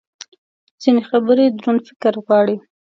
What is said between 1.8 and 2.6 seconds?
فکر غواړي.